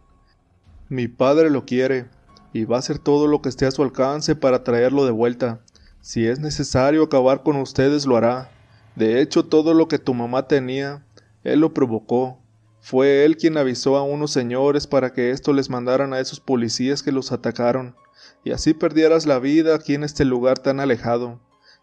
Mi 0.88 1.08
padre 1.08 1.50
lo 1.50 1.64
quiere, 1.64 2.06
y 2.52 2.64
va 2.64 2.76
a 2.76 2.78
hacer 2.78 2.98
todo 2.98 3.26
lo 3.26 3.42
que 3.42 3.48
esté 3.48 3.66
a 3.66 3.70
su 3.70 3.82
alcance 3.82 4.34
para 4.34 4.64
traerlo 4.64 5.04
de 5.04 5.10
vuelta. 5.12 5.60
Si 6.00 6.26
es 6.26 6.40
necesario 6.40 7.02
acabar 7.02 7.42
con 7.42 7.56
ustedes, 7.56 8.06
lo 8.06 8.16
hará. 8.16 8.50
De 8.96 9.20
hecho, 9.20 9.44
todo 9.44 9.74
lo 9.74 9.88
que 9.88 9.98
tu 9.98 10.14
mamá 10.14 10.48
tenía, 10.48 11.04
él 11.44 11.60
lo 11.60 11.74
provocó. 11.74 12.38
Fue 12.80 13.24
él 13.24 13.36
quien 13.36 13.56
avisó 13.56 13.96
a 13.96 14.02
unos 14.02 14.30
señores 14.30 14.86
para 14.86 15.12
que 15.12 15.30
esto 15.30 15.52
les 15.52 15.68
mandaran 15.68 16.12
a 16.12 16.20
esos 16.20 16.40
policías 16.40 17.02
que 17.02 17.12
los 17.12 17.32
atacaron, 17.32 17.96
y 18.44 18.52
así 18.52 18.72
perdieras 18.72 19.26
la 19.26 19.38
vida 19.38 19.74
aquí 19.74 19.94
en 19.94 20.04
este 20.04 20.24
lugar 20.24 20.58
tan 20.58 20.80
alejado. 20.80 21.40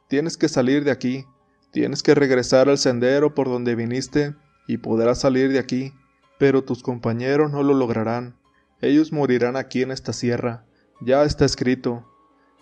Tienes 0.08 0.38
que 0.38 0.50
salir 0.50 0.84
de 0.84 0.92
aquí, 0.92 1.26
tienes 1.72 2.02
que 2.02 2.16
regresar 2.16 2.70
al 2.70 2.78
sendero 2.78 3.36
por 3.36 3.48
donde 3.48 3.76
viniste, 3.76 4.36
y 4.68 4.78
podrás 4.78 5.20
salir 5.20 5.52
de 5.52 5.60
aquí, 5.60 5.94
pero 6.40 6.64
tus 6.64 6.82
compañeros 6.82 7.52
no 7.52 7.62
lo 7.62 7.74
lograrán. 7.74 8.36
Ellos 8.82 9.12
morirán 9.12 9.56
aquí 9.56 9.82
en 9.82 9.92
esta 9.92 10.14
sierra. 10.14 10.66
Ya 11.02 11.24
está 11.24 11.46
escrito. 11.46 12.06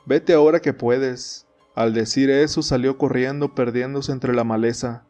Vete 0.06 0.34
ahora 0.34 0.60
que 0.60 0.74
puedes. 0.74 1.48
Al 1.76 1.94
decir 1.94 2.30
eso 2.30 2.62
salió 2.62 2.98
corriendo 2.98 3.56
perdiéndose 3.56 4.12
entre 4.12 4.34
la 4.34 4.44
maleza. 4.44 5.06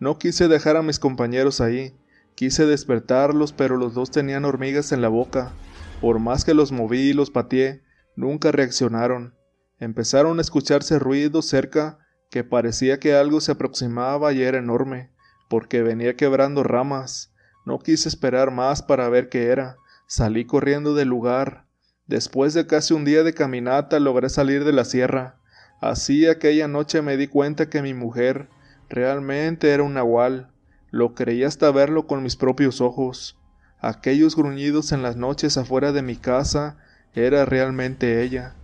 No 0.00 0.18
quise 0.18 0.48
dejar 0.48 0.76
a 0.76 0.82
mis 0.82 0.98
compañeros 0.98 1.60
ahí. 1.60 1.96
Quise 2.34 2.66
despertarlos, 2.66 3.52
pero 3.52 3.76
los 3.76 3.94
dos 3.94 4.10
tenían 4.10 4.44
hormigas 4.44 4.92
en 4.92 5.00
la 5.00 5.08
boca. 5.08 5.52
Por 6.00 6.18
más 6.18 6.44
que 6.44 6.54
los 6.54 6.70
moví 6.70 7.10
y 7.10 7.12
los 7.12 7.30
pateé, 7.30 7.82
nunca 8.14 8.52
reaccionaron. 8.52 9.34
Empezaron 9.80 10.38
a 10.38 10.42
escucharse 10.42 10.98
ruidos 10.98 11.46
cerca 11.46 11.98
que 12.30 12.44
parecía 12.44 13.00
que 13.00 13.14
algo 13.14 13.40
se 13.40 13.52
aproximaba 13.52 14.32
y 14.32 14.42
era 14.42 14.58
enorme, 14.58 15.10
porque 15.48 15.82
venía 15.82 16.16
quebrando 16.16 16.62
ramas. 16.62 17.32
No 17.64 17.78
quise 17.78 18.08
esperar 18.08 18.50
más 18.50 18.82
para 18.82 19.08
ver 19.08 19.28
qué 19.28 19.46
era. 19.46 19.76
Salí 20.10 20.46
corriendo 20.46 20.94
del 20.94 21.08
lugar. 21.08 21.66
Después 22.06 22.54
de 22.54 22.66
casi 22.66 22.94
un 22.94 23.04
día 23.04 23.22
de 23.24 23.34
caminata 23.34 24.00
logré 24.00 24.30
salir 24.30 24.64
de 24.64 24.72
la 24.72 24.86
sierra. 24.86 25.36
Así 25.82 26.26
aquella 26.26 26.66
noche 26.66 27.02
me 27.02 27.18
di 27.18 27.28
cuenta 27.28 27.68
que 27.68 27.82
mi 27.82 27.92
mujer 27.92 28.48
realmente 28.88 29.68
era 29.68 29.82
un 29.82 29.92
nahual. 29.92 30.50
Lo 30.90 31.14
creí 31.14 31.44
hasta 31.44 31.70
verlo 31.72 32.06
con 32.06 32.22
mis 32.22 32.36
propios 32.36 32.80
ojos. 32.80 33.38
Aquellos 33.80 34.34
gruñidos 34.34 34.92
en 34.92 35.02
las 35.02 35.16
noches 35.16 35.58
afuera 35.58 35.92
de 35.92 36.00
mi 36.00 36.16
casa 36.16 36.78
era 37.12 37.44
realmente 37.44 38.22
ella. 38.22 38.54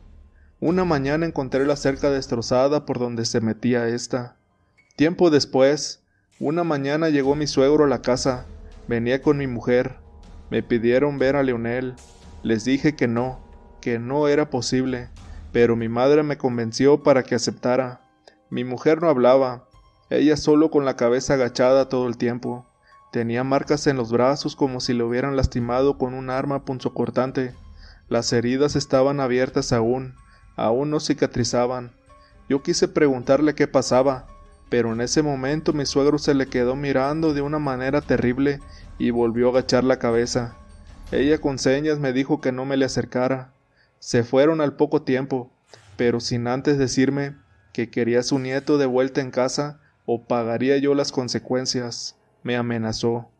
Una 0.60 0.86
mañana 0.86 1.26
encontré 1.26 1.66
la 1.66 1.76
cerca 1.76 2.08
destrozada 2.08 2.86
por 2.86 2.98
donde 2.98 3.26
se 3.26 3.42
metía 3.42 3.86
esta. 3.86 4.38
Tiempo 4.96 5.28
después, 5.28 6.02
una 6.40 6.64
mañana 6.64 7.10
llegó 7.10 7.34
mi 7.34 7.46
suegro 7.46 7.84
a 7.84 7.88
la 7.88 8.00
casa. 8.00 8.46
Venía 8.88 9.20
con 9.20 9.36
mi 9.36 9.46
mujer. 9.46 10.02
Me 10.54 10.62
pidieron 10.62 11.18
ver 11.18 11.34
a 11.34 11.42
Leonel. 11.42 11.96
Les 12.44 12.64
dije 12.64 12.94
que 12.94 13.08
no, 13.08 13.40
que 13.80 13.98
no 13.98 14.28
era 14.28 14.50
posible, 14.50 15.08
pero 15.50 15.74
mi 15.74 15.88
madre 15.88 16.22
me 16.22 16.38
convenció 16.38 17.02
para 17.02 17.24
que 17.24 17.34
aceptara. 17.34 18.02
Mi 18.50 18.62
mujer 18.62 19.02
no 19.02 19.08
hablaba, 19.08 19.66
ella 20.10 20.36
solo 20.36 20.70
con 20.70 20.84
la 20.84 20.94
cabeza 20.94 21.34
agachada 21.34 21.88
todo 21.88 22.06
el 22.06 22.16
tiempo. 22.18 22.68
Tenía 23.10 23.42
marcas 23.42 23.88
en 23.88 23.96
los 23.96 24.12
brazos 24.12 24.54
como 24.54 24.78
si 24.78 24.94
le 24.94 25.02
hubieran 25.02 25.34
lastimado 25.34 25.98
con 25.98 26.14
un 26.14 26.30
arma 26.30 26.64
punzocortante. 26.64 27.52
Las 28.08 28.32
heridas 28.32 28.76
estaban 28.76 29.18
abiertas 29.18 29.72
aún, 29.72 30.14
aún 30.54 30.88
no 30.88 31.00
cicatrizaban. 31.00 31.96
Yo 32.48 32.62
quise 32.62 32.86
preguntarle 32.86 33.56
qué 33.56 33.66
pasaba, 33.66 34.28
pero 34.68 34.92
en 34.92 35.00
ese 35.00 35.20
momento 35.20 35.72
mi 35.72 35.84
suegro 35.84 36.18
se 36.18 36.32
le 36.32 36.46
quedó 36.46 36.76
mirando 36.76 37.34
de 37.34 37.42
una 37.42 37.58
manera 37.58 38.02
terrible 38.02 38.60
y 38.98 39.10
volvió 39.10 39.48
a 39.48 39.50
agachar 39.50 39.84
la 39.84 39.98
cabeza. 39.98 40.56
Ella 41.12 41.38
con 41.38 41.58
señas 41.58 41.98
me 41.98 42.12
dijo 42.12 42.40
que 42.40 42.52
no 42.52 42.64
me 42.64 42.76
le 42.76 42.84
acercara. 42.84 43.52
Se 43.98 44.24
fueron 44.24 44.60
al 44.60 44.76
poco 44.76 45.02
tiempo, 45.02 45.50
pero 45.96 46.20
sin 46.20 46.46
antes 46.46 46.78
decirme 46.78 47.36
que 47.72 47.90
quería 47.90 48.22
su 48.22 48.38
nieto 48.38 48.78
de 48.78 48.86
vuelta 48.86 49.20
en 49.20 49.30
casa 49.30 49.80
o 50.06 50.24
pagaría 50.24 50.76
yo 50.78 50.94
las 50.94 51.12
consecuencias. 51.12 52.16
Me 52.42 52.56
amenazó. 52.56 53.30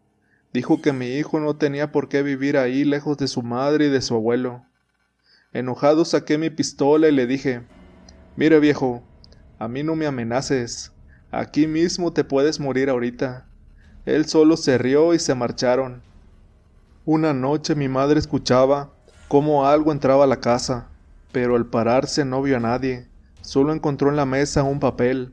Dijo 0.52 0.80
que 0.80 0.92
mi 0.92 1.16
hijo 1.16 1.40
no 1.40 1.56
tenía 1.56 1.92
por 1.92 2.08
qué 2.08 2.22
vivir 2.22 2.56
ahí 2.56 2.84
lejos 2.84 3.18
de 3.18 3.28
su 3.28 3.42
madre 3.42 3.86
y 3.86 3.90
de 3.90 4.00
su 4.00 4.14
abuelo. 4.14 4.64
Enojado 5.52 6.04
saqué 6.04 6.38
mi 6.38 6.50
pistola 6.50 7.08
y 7.08 7.12
le 7.12 7.26
dije 7.26 7.62
Mire 8.36 8.58
viejo, 8.60 9.02
a 9.58 9.68
mí 9.68 9.82
no 9.82 9.94
me 9.94 10.06
amenaces. 10.06 10.92
Aquí 11.30 11.66
mismo 11.66 12.12
te 12.12 12.24
puedes 12.24 12.60
morir 12.60 12.90
ahorita. 12.90 13.46
Él 14.06 14.26
solo 14.26 14.58
se 14.58 14.76
rió 14.76 15.14
y 15.14 15.18
se 15.18 15.34
marcharon. 15.34 16.02
Una 17.06 17.32
noche 17.32 17.74
mi 17.74 17.88
madre 17.88 18.18
escuchaba 18.18 18.90
cómo 19.28 19.66
algo 19.66 19.92
entraba 19.92 20.24
a 20.24 20.26
la 20.26 20.40
casa, 20.40 20.88
pero 21.32 21.56
al 21.56 21.66
pararse 21.66 22.24
no 22.26 22.42
vio 22.42 22.58
a 22.58 22.60
nadie. 22.60 23.08
Solo 23.40 23.72
encontró 23.72 24.10
en 24.10 24.16
la 24.16 24.26
mesa 24.26 24.62
un 24.62 24.78
papel. 24.78 25.32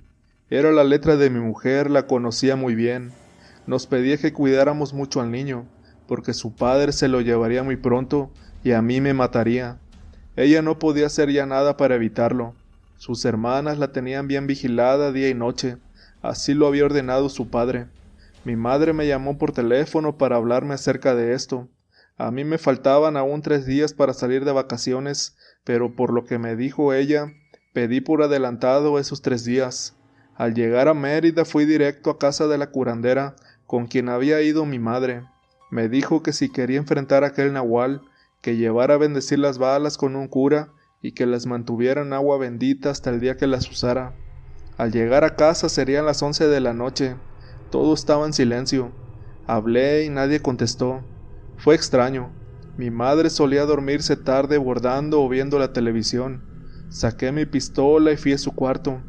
Era 0.49 0.71
la 0.71 0.85
letra 0.85 1.17
de 1.17 1.29
mi 1.29 1.39
mujer, 1.39 1.91
la 1.91 2.07
conocía 2.07 2.55
muy 2.55 2.73
bien. 2.75 3.11
Nos 3.67 3.87
pedía 3.87 4.17
que 4.17 4.33
cuidáramos 4.33 4.93
mucho 4.93 5.19
al 5.19 5.31
niño, 5.31 5.65
porque 6.07 6.33
su 6.33 6.55
padre 6.55 6.93
se 6.93 7.09
lo 7.09 7.21
llevaría 7.21 7.63
muy 7.63 7.75
pronto 7.75 8.31
y 8.63 8.71
a 8.71 8.81
mí 8.81 9.01
me 9.01 9.13
mataría. 9.13 9.79
Ella 10.37 10.61
no 10.61 10.79
podía 10.79 11.07
hacer 11.07 11.29
ya 11.29 11.45
nada 11.45 11.75
para 11.75 11.95
evitarlo. 11.95 12.53
Sus 12.97 13.25
hermanas 13.25 13.77
la 13.77 13.91
tenían 13.91 14.27
bien 14.27 14.47
vigilada 14.47 15.11
día 15.11 15.29
y 15.29 15.33
noche, 15.33 15.77
así 16.21 16.53
lo 16.53 16.67
había 16.67 16.85
ordenado 16.85 17.27
su 17.29 17.49
padre. 17.49 17.87
Mi 18.43 18.55
madre 18.55 18.93
me 18.93 19.07
llamó 19.07 19.37
por 19.37 19.51
teléfono 19.51 20.17
para 20.17 20.35
hablarme 20.35 20.73
acerca 20.73 21.13
de 21.13 21.33
esto. 21.33 21.69
A 22.17 22.31
mí 22.31 22.43
me 22.43 22.57
faltaban 22.57 23.15
aún 23.15 23.41
tres 23.41 23.65
días 23.65 23.93
para 23.93 24.13
salir 24.13 24.45
de 24.45 24.51
vacaciones, 24.51 25.37
pero 25.63 25.95
por 25.95 26.11
lo 26.11 26.25
que 26.25 26.39
me 26.39 26.55
dijo 26.55 26.93
ella, 26.93 27.33
pedí 27.73 28.01
por 28.01 28.23
adelantado 28.23 28.99
esos 28.99 29.21
tres 29.21 29.45
días. 29.45 29.95
Al 30.35 30.55
llegar 30.55 30.87
a 30.87 30.93
Mérida 30.93 31.45
fui 31.45 31.65
directo 31.65 32.09
a 32.09 32.17
casa 32.17 32.47
de 32.47 32.57
la 32.57 32.71
curandera 32.71 33.35
con 33.67 33.85
quien 33.85 34.09
había 34.09 34.41
ido 34.41 34.65
mi 34.65 34.79
madre. 34.79 35.23
Me 35.69 35.87
dijo 35.87 36.23
que 36.23 36.33
si 36.33 36.51
quería 36.51 36.77
enfrentar 36.77 37.23
a 37.23 37.27
aquel 37.27 37.53
nahual, 37.53 38.01
que 38.41 38.57
llevara 38.57 38.95
a 38.95 38.97
bendecir 38.97 39.37
las 39.39 39.59
balas 39.59 39.97
con 39.97 40.15
un 40.15 40.27
cura 40.27 40.69
y 41.01 41.11
que 41.11 41.25
las 41.25 41.45
mantuviera 41.45 42.01
en 42.01 42.13
agua 42.13 42.37
bendita 42.37 42.89
hasta 42.89 43.11
el 43.11 43.19
día 43.19 43.37
que 43.37 43.47
las 43.47 43.69
usara. 43.69 44.13
Al 44.77 44.91
llegar 44.91 45.23
a 45.23 45.35
casa 45.35 45.69
serían 45.69 46.05
las 46.05 46.23
once 46.23 46.47
de 46.47 46.59
la 46.59 46.73
noche. 46.73 47.15
Todo 47.71 47.93
estaba 47.93 48.25
en 48.25 48.33
silencio. 48.33 48.91
Hablé 49.47 50.03
y 50.03 50.09
nadie 50.09 50.41
contestó. 50.41 51.05
Fue 51.55 51.73
extraño. 51.73 52.35
Mi 52.75 52.91
madre 52.91 53.29
solía 53.29 53.65
dormirse 53.65 54.17
tarde 54.17 54.57
bordando 54.57 55.21
o 55.21 55.29
viendo 55.29 55.57
la 55.57 55.71
televisión. 55.71 56.43
Saqué 56.89 57.31
mi 57.31 57.45
pistola 57.45 58.11
y 58.11 58.17
fui 58.17 58.33
a 58.33 58.37
su 58.37 58.51
cuarto. 58.51 59.01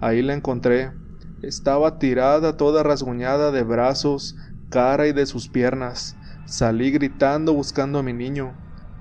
Ahí 0.00 0.22
la 0.22 0.32
encontré. 0.32 0.94
Estaba 1.42 1.98
tirada 1.98 2.56
toda 2.56 2.82
rasguñada 2.82 3.52
de 3.52 3.62
brazos, 3.62 4.34
cara 4.70 5.06
y 5.06 5.12
de 5.12 5.26
sus 5.26 5.50
piernas. 5.50 6.16
Salí 6.46 6.90
gritando 6.92 7.52
buscando 7.52 7.98
a 7.98 8.02
mi 8.02 8.14
niño. 8.14 8.56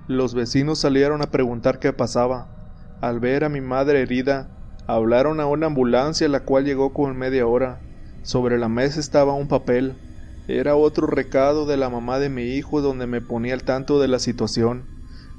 Los 0.07 0.33
vecinos 0.33 0.79
salieron 0.79 1.21
a 1.21 1.31
preguntar 1.31 1.79
qué 1.79 1.93
pasaba. 1.93 2.49
Al 2.99 3.21
ver 3.21 3.45
a 3.45 3.49
mi 3.49 3.61
madre 3.61 4.01
herida, 4.01 4.51
hablaron 4.87 5.39
a 5.39 5.45
una 5.45 5.67
ambulancia 5.67 6.27
la 6.27 6.41
cual 6.41 6.65
llegó 6.65 6.91
con 6.91 7.15
media 7.17 7.47
hora. 7.47 7.84
Sobre 8.25 8.57
la 8.57 8.69
mesa 8.69 8.99
estaba 8.99 9.33
un 9.33 9.47
papel. 9.47 9.93
Era 10.47 10.75
otro 10.75 11.05
recado 11.05 11.67
de 11.67 11.77
la 11.77 11.91
mamá 11.91 12.17
de 12.17 12.29
mi 12.29 12.55
hijo 12.55 12.81
donde 12.81 13.05
me 13.05 13.21
ponía 13.21 13.53
al 13.53 13.63
tanto 13.63 13.99
de 13.99 14.07
la 14.07 14.17
situación. 14.17 14.87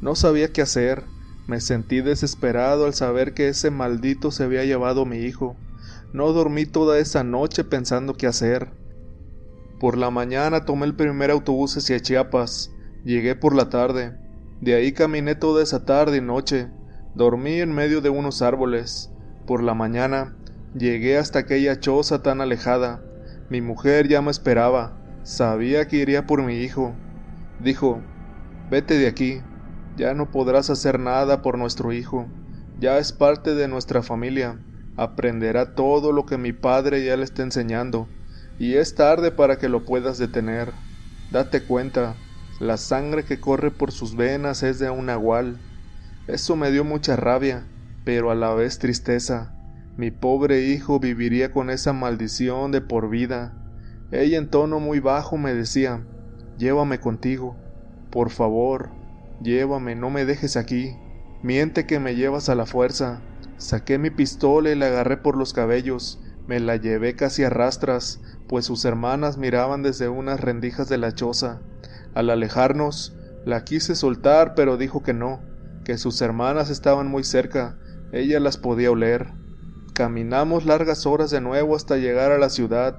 No 0.00 0.14
sabía 0.14 0.52
qué 0.52 0.62
hacer. 0.62 1.02
Me 1.48 1.60
sentí 1.60 2.00
desesperado 2.00 2.86
al 2.86 2.94
saber 2.94 3.34
que 3.34 3.48
ese 3.48 3.72
maldito 3.72 4.30
se 4.30 4.44
había 4.44 4.64
llevado 4.64 5.02
a 5.02 5.04
mi 5.04 5.18
hijo. 5.18 5.56
No 6.12 6.32
dormí 6.32 6.64
toda 6.64 7.00
esa 7.00 7.24
noche 7.24 7.64
pensando 7.64 8.14
qué 8.14 8.28
hacer. 8.28 8.70
Por 9.80 9.98
la 9.98 10.10
mañana 10.10 10.64
tomé 10.64 10.86
el 10.86 10.94
primer 10.94 11.32
autobús 11.32 11.76
hacia 11.76 11.98
Chiapas. 11.98 12.70
Llegué 13.04 13.34
por 13.34 13.52
la 13.56 13.68
tarde. 13.68 14.16
De 14.60 14.76
ahí 14.76 14.92
caminé 14.92 15.34
toda 15.34 15.60
esa 15.60 15.84
tarde 15.84 16.18
y 16.18 16.20
noche. 16.20 16.68
Dormí 17.16 17.60
en 17.60 17.72
medio 17.72 18.00
de 18.00 18.10
unos 18.10 18.42
árboles. 18.42 19.10
Por 19.44 19.64
la 19.64 19.74
mañana 19.74 20.36
llegué 20.78 21.18
hasta 21.18 21.40
aquella 21.40 21.80
choza 21.80 22.22
tan 22.22 22.40
alejada. 22.40 23.02
Mi 23.50 23.60
mujer 23.60 24.08
ya 24.08 24.22
me 24.22 24.30
esperaba. 24.30 24.96
Sabía 25.24 25.88
que 25.88 25.96
iría 25.96 26.26
por 26.26 26.42
mi 26.42 26.58
hijo. 26.58 26.94
Dijo, 27.60 28.02
vete 28.70 28.98
de 28.98 29.08
aquí. 29.08 29.40
Ya 29.96 30.14
no 30.14 30.30
podrás 30.30 30.70
hacer 30.70 30.98
nada 30.98 31.42
por 31.42 31.58
nuestro 31.58 31.92
hijo. 31.92 32.26
Ya 32.78 32.98
es 32.98 33.12
parte 33.12 33.54
de 33.54 33.68
nuestra 33.68 34.02
familia 34.02 34.60
aprenderá 34.96 35.74
todo 35.74 36.10
lo 36.12 36.26
que 36.26 36.38
mi 36.38 36.52
padre 36.52 37.04
ya 37.04 37.16
le 37.16 37.24
está 37.24 37.42
enseñando, 37.42 38.08
y 38.58 38.74
es 38.74 38.94
tarde 38.94 39.30
para 39.30 39.58
que 39.58 39.68
lo 39.68 39.84
puedas 39.84 40.18
detener. 40.18 40.72
Date 41.30 41.62
cuenta, 41.64 42.16
la 42.60 42.78
sangre 42.78 43.24
que 43.24 43.38
corre 43.38 43.70
por 43.70 43.92
sus 43.92 44.16
venas 44.16 44.62
es 44.62 44.78
de 44.78 44.88
un 44.90 45.06
nahual. 45.06 45.58
Eso 46.26 46.56
me 46.56 46.70
dio 46.70 46.84
mucha 46.84 47.16
rabia, 47.16 47.66
pero 48.04 48.30
a 48.30 48.34
la 48.34 48.54
vez 48.54 48.78
tristeza. 48.78 49.55
Mi 49.96 50.10
pobre 50.10 50.62
hijo 50.62 51.00
viviría 51.00 51.52
con 51.52 51.70
esa 51.70 51.92
maldición 51.92 52.70
de 52.72 52.80
por 52.80 53.08
vida. 53.08 53.54
Ella 54.10 54.38
en 54.38 54.50
tono 54.50 54.80
muy 54.80 55.00
bajo 55.00 55.36
me 55.36 55.54
decía, 55.54 56.06
llévame 56.58 57.00
contigo, 57.00 57.56
por 58.10 58.30
favor, 58.30 58.90
llévame, 59.42 59.94
no 59.94 60.10
me 60.10 60.24
dejes 60.24 60.56
aquí, 60.56 60.96
miente 61.42 61.86
que 61.86 61.98
me 61.98 62.14
llevas 62.14 62.48
a 62.48 62.54
la 62.54 62.66
fuerza, 62.66 63.22
Saqué 63.58 63.96
mi 63.96 64.10
pistola 64.10 64.70
y 64.70 64.74
la 64.74 64.88
agarré 64.88 65.16
por 65.16 65.36
los 65.36 65.54
cabellos, 65.54 66.20
me 66.46 66.60
la 66.60 66.76
llevé 66.76 67.16
casi 67.16 67.42
a 67.42 67.48
rastras, 67.48 68.20
pues 68.48 68.66
sus 68.66 68.84
hermanas 68.84 69.38
miraban 69.38 69.82
desde 69.82 70.10
unas 70.10 70.40
rendijas 70.40 70.90
de 70.90 70.98
la 70.98 71.12
choza. 71.12 71.62
Al 72.14 72.28
alejarnos, 72.28 73.16
la 73.46 73.64
quise 73.64 73.94
soltar, 73.94 74.54
pero 74.54 74.76
dijo 74.76 75.02
que 75.02 75.14
no, 75.14 75.40
que 75.84 75.96
sus 75.96 76.20
hermanas 76.20 76.68
estaban 76.68 77.06
muy 77.08 77.24
cerca, 77.24 77.78
ella 78.12 78.40
las 78.40 78.58
podía 78.58 78.90
oler. 78.90 79.32
Caminamos 79.96 80.66
largas 80.66 81.06
horas 81.06 81.30
de 81.30 81.40
nuevo 81.40 81.74
hasta 81.74 81.96
llegar 81.96 82.30
a 82.30 82.36
la 82.36 82.50
ciudad, 82.50 82.98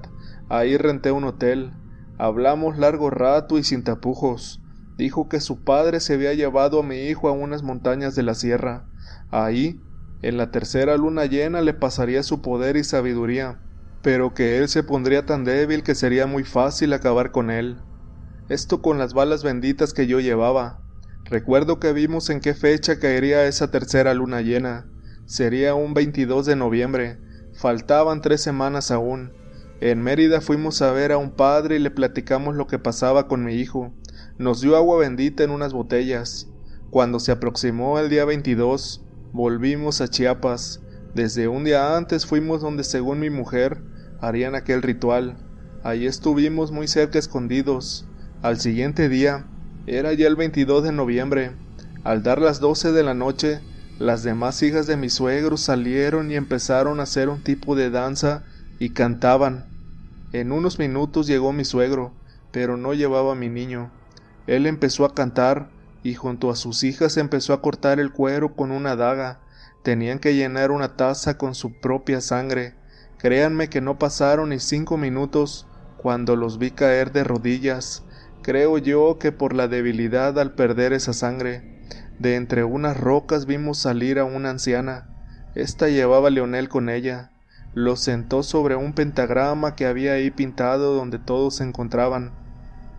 ahí 0.50 0.78
renté 0.78 1.12
un 1.12 1.26
hotel, 1.26 1.72
hablamos 2.18 2.80
largo 2.80 3.12
rato 3.12 3.60
y 3.60 3.64
sin 3.64 3.84
tapujos. 3.84 4.64
Dijo 4.98 5.30
que 5.30 5.40
su 5.40 5.64
padre 5.64 6.00
se 6.00 6.16
había 6.16 6.34
llevado 6.34 6.80
a 6.80 6.84
mi 6.84 7.02
hijo 7.02 7.30
a 7.30 7.34
unas 7.34 7.62
montañas 7.62 8.16
de 8.16 8.24
la 8.24 8.34
sierra. 8.34 8.88
Ahí 9.30 9.80
en 10.24 10.38
la 10.38 10.50
tercera 10.50 10.98
luna 10.98 11.26
llena 11.26 11.62
le 11.62 11.76
pasaría 11.76 12.24
su 12.24 12.42
poder 12.42 12.78
y 12.78 12.84
sabiduría, 12.84 13.62
pero 14.02 14.34
que 14.34 14.58
él 14.58 14.68
se 14.68 14.82
pondría 14.82 15.24
tan 15.24 15.44
débil 15.44 15.84
que 15.84 15.94
sería 15.94 16.26
muy 16.26 16.46
fácil 16.46 16.94
acabar 16.94 17.32
con 17.32 17.52
él. 17.52 17.78
Esto 18.50 18.82
con 18.82 18.98
las 18.98 19.14
balas 19.14 19.44
benditas 19.44 19.94
que 19.94 20.08
yo 20.08 20.20
llevaba. 20.20 20.82
Recuerdo 21.26 21.80
que 21.80 21.94
vimos 21.94 22.32
en 22.32 22.40
qué 22.40 22.56
fecha 22.56 22.98
caería 22.98 23.46
esa 23.46 23.70
tercera 23.70 24.16
luna 24.16 24.42
llena. 24.42 24.88
Sería 25.28 25.76
un 25.76 25.94
22 25.94 26.48
de 26.48 26.56
noviembre, 26.56 27.20
Faltaban 27.58 28.22
tres 28.22 28.42
semanas 28.42 28.92
aún. 28.92 29.32
En 29.82 30.04
Mérida 30.04 30.42
fuimos 30.42 30.84
a 30.84 30.92
ver 30.92 31.12
a 31.12 31.18
un 31.18 31.32
padre 31.32 31.78
y 31.78 31.80
le 31.80 31.90
platicamos 31.90 32.56
lo 32.56 32.68
que 32.68 32.78
pasaba 32.78 33.28
con 33.28 33.44
mi 33.44 33.56
hijo. 33.56 33.92
Nos 34.38 34.62
dio 34.62 34.76
agua 34.78 35.00
bendita 35.00 35.44
en 35.44 35.50
unas 35.50 35.74
botellas. 35.74 36.48
Cuando 36.92 37.20
se 37.20 37.32
aproximó 37.32 37.98
el 37.98 38.10
día 38.10 38.26
22, 38.26 39.04
volvimos 39.34 40.02
a 40.02 40.08
Chiapas. 40.08 40.84
Desde 41.16 41.48
un 41.48 41.64
día 41.64 41.98
antes 41.98 42.28
fuimos 42.28 42.62
donde 42.62 42.84
según 42.84 43.20
mi 43.20 43.32
mujer 43.32 43.82
harían 44.22 44.54
aquel 44.54 44.84
ritual. 44.84 45.38
Allí 45.84 46.06
estuvimos 46.06 46.72
muy 46.72 46.88
cerca 46.88 47.18
escondidos. 47.18 48.08
Al 48.44 48.60
siguiente 48.60 49.10
día, 49.10 49.48
era 49.88 50.14
ya 50.14 50.28
el 50.28 50.36
22 50.36 50.84
de 50.84 50.92
noviembre. 50.92 51.54
Al 52.04 52.22
dar 52.22 52.40
las 52.40 52.60
12 52.60 52.92
de 52.92 53.02
la 53.02 53.16
noche, 53.16 53.62
las 54.00 54.22
demás 54.22 54.62
hijas 54.62 54.86
de 54.86 54.96
mi 54.96 55.10
suegro 55.10 55.58
salieron 55.58 56.30
y 56.30 56.36
empezaron 56.36 57.00
a 57.00 57.04
hacer 57.04 57.30
un 57.30 57.42
tipo 57.42 57.76
de 57.76 57.90
danza 57.90 58.44
y 58.80 58.90
cantaban. 58.90 59.66
En 60.32 60.52
unos 60.52 60.78
minutos 60.78 61.26
llegó 61.26 61.52
mi 61.52 61.66
suegro, 61.66 62.14
pero 62.52 62.78
no 62.78 62.94
llevaba 62.94 63.34
mi 63.34 63.50
niño. 63.50 63.92
Él 64.46 64.68
empezó 64.68 65.04
a 65.04 65.16
cantar 65.16 65.72
y 66.04 66.14
junto 66.14 66.52
a 66.52 66.56
sus 66.56 66.84
hijas 66.84 67.18
empezó 67.18 67.54
a 67.54 67.62
cortar 67.62 68.00
el 68.00 68.12
cuero 68.12 68.56
con 68.56 68.72
una 68.72 68.96
daga. 68.96 69.42
Tenían 69.84 70.20
que 70.20 70.36
llenar 70.36 70.70
una 70.70 70.96
taza 70.96 71.40
con 71.40 71.56
su 71.56 71.80
propia 71.80 72.22
sangre. 72.22 72.76
Créanme 73.18 73.68
que 73.68 73.82
no 73.82 73.98
pasaron 73.98 74.50
ni 74.50 74.60
cinco 74.60 74.98
minutos 74.98 75.66
cuando 75.98 76.36
los 76.36 76.60
vi 76.60 76.70
caer 76.70 77.12
de 77.12 77.24
rodillas. 77.24 78.04
Creo 78.44 78.78
yo 78.78 79.18
que 79.20 79.32
por 79.32 79.56
la 79.56 79.68
debilidad 79.68 80.38
al 80.38 80.54
perder 80.54 80.94
esa 80.94 81.14
sangre. 81.14 81.77
De 82.20 82.36
entre 82.36 82.64
unas 82.64 83.00
rocas 83.00 83.46
vimos 83.46 83.78
salir 83.78 84.20
a 84.20 84.26
una 84.26 84.50
anciana. 84.50 85.10
Esta 85.56 85.88
llevaba 85.88 86.28
a 86.28 86.32
Leonel 86.32 86.70
con 86.70 86.90
ella 86.90 87.32
lo 87.78 87.96
sentó 87.96 88.42
sobre 88.42 88.76
un 88.76 88.94
pentagrama 88.94 89.76
que 89.76 89.86
había 89.86 90.14
ahí 90.14 90.32
pintado 90.32 90.96
donde 90.96 91.20
todos 91.20 91.58
se 91.58 91.64
encontraban. 91.64 92.32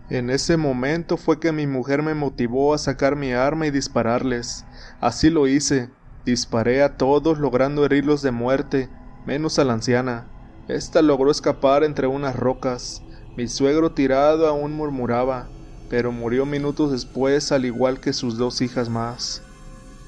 En 0.09 0.29
ese 0.29 0.55
momento 0.55 1.17
fue 1.17 1.37
que 1.41 1.51
mi 1.51 1.67
mujer 1.67 2.01
me 2.01 2.13
motivó 2.13 2.73
a 2.73 2.77
sacar 2.77 3.17
mi 3.17 3.33
arma 3.33 3.67
y 3.67 3.71
dispararles. 3.71 4.63
Así 5.01 5.29
lo 5.29 5.49
hice. 5.49 5.89
Disparé 6.25 6.81
a 6.81 6.95
todos 6.95 7.39
logrando 7.39 7.83
herirlos 7.83 8.21
de 8.21 8.31
muerte, 8.31 8.87
menos 9.25 9.59
a 9.59 9.65
la 9.65 9.73
anciana. 9.73 10.27
Esta 10.69 11.01
logró 11.01 11.29
escapar 11.29 11.83
entre 11.83 12.07
unas 12.07 12.37
rocas. 12.37 13.03
Mi 13.35 13.49
suegro 13.49 13.91
tirado 13.91 14.47
aún 14.47 14.71
murmuraba, 14.71 15.49
pero 15.89 16.11
murió 16.11 16.45
minutos 16.45 16.91
después 16.91 17.51
al 17.51 17.65
igual 17.65 17.99
que 17.99 18.13
sus 18.13 18.37
dos 18.37 18.61
hijas 18.61 18.89
más. 18.89 19.41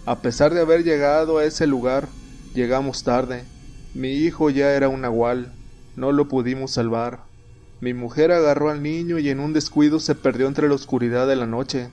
A 0.06 0.22
pesar 0.22 0.54
de 0.54 0.62
haber 0.62 0.84
llegado 0.84 1.38
a 1.38 1.46
ese 1.46 1.68
lugar, 1.68 2.08
llegamos 2.54 3.04
tarde. 3.04 3.46
Mi 3.94 4.14
hijo 4.14 4.50
ya 4.50 4.72
era 4.74 4.88
un 4.90 5.02
nahual, 5.02 5.54
no 5.96 6.12
lo 6.12 6.28
pudimos 6.28 6.72
salvar. 6.72 7.26
Mi 7.82 7.94
mujer 7.94 8.32
agarró 8.32 8.70
al 8.70 8.84
niño 8.84 9.18
y 9.18 9.30
en 9.30 9.40
un 9.40 9.54
descuido 9.54 10.00
se 10.00 10.16
perdió 10.16 10.48
entre 10.48 10.70
la 10.70 10.76
oscuridad 10.76 11.28
de 11.28 11.36
la 11.36 11.48
noche. 11.48 11.90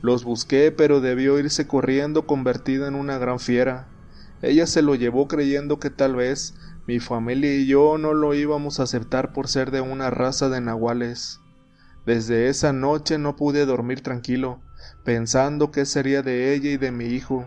Los 0.00 0.24
busqué, 0.24 0.72
pero 0.72 1.00
debió 1.00 1.38
irse 1.38 1.66
corriendo 1.66 2.26
convertida 2.26 2.88
en 2.88 2.94
una 2.94 3.18
gran 3.18 3.40
fiera. 3.40 3.88
Ella 4.40 4.66
se 4.66 4.82
lo 4.82 4.94
llevó 4.94 5.28
creyendo 5.28 5.78
que 5.78 5.90
tal 5.90 6.16
vez 6.16 6.54
mi 6.86 6.98
familia 6.98 7.54
y 7.54 7.66
yo 7.66 7.98
no 7.98 8.14
lo 8.14 8.34
íbamos 8.34 8.80
a 8.80 8.84
aceptar 8.84 9.32
por 9.32 9.46
ser 9.46 9.70
de 9.70 9.80
una 9.80 10.10
raza 10.10 10.48
de 10.48 10.60
nahuales. 10.60 11.41
Desde 12.04 12.48
esa 12.48 12.72
noche 12.72 13.16
no 13.16 13.36
pude 13.36 13.64
dormir 13.64 14.02
tranquilo, 14.02 14.60
pensando 15.04 15.70
qué 15.70 15.86
sería 15.86 16.22
de 16.22 16.52
ella 16.52 16.70
y 16.70 16.76
de 16.76 16.90
mi 16.90 17.04
hijo. 17.06 17.46